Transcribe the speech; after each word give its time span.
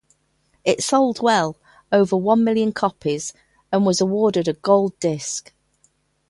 It 0.65 0.81
sold 0.83 1.21
well 1.21 1.57
over 1.91 2.17
one 2.17 2.43
million 2.43 2.71
copies, 2.71 3.33
and 3.71 3.85
was 3.85 4.01
awarded 4.01 4.47
a 4.47 4.53
gold 4.53 4.99
disc. 4.99 5.53